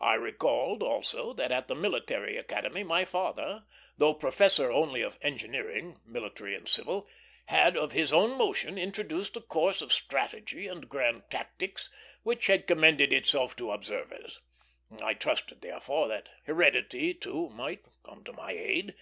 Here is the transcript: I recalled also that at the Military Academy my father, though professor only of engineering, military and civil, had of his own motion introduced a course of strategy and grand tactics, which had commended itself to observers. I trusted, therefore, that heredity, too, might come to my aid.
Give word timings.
I 0.00 0.14
recalled 0.14 0.82
also 0.82 1.32
that 1.34 1.52
at 1.52 1.68
the 1.68 1.76
Military 1.76 2.36
Academy 2.36 2.82
my 2.82 3.04
father, 3.04 3.64
though 3.96 4.12
professor 4.12 4.72
only 4.72 5.00
of 5.00 5.16
engineering, 5.22 6.00
military 6.04 6.56
and 6.56 6.68
civil, 6.68 7.06
had 7.46 7.76
of 7.76 7.92
his 7.92 8.12
own 8.12 8.36
motion 8.36 8.76
introduced 8.78 9.36
a 9.36 9.40
course 9.40 9.80
of 9.80 9.92
strategy 9.92 10.66
and 10.66 10.88
grand 10.88 11.30
tactics, 11.30 11.88
which 12.24 12.48
had 12.48 12.66
commended 12.66 13.12
itself 13.12 13.54
to 13.58 13.70
observers. 13.70 14.40
I 15.00 15.14
trusted, 15.14 15.60
therefore, 15.62 16.08
that 16.08 16.30
heredity, 16.46 17.14
too, 17.14 17.48
might 17.50 17.84
come 18.02 18.24
to 18.24 18.32
my 18.32 18.50
aid. 18.50 18.96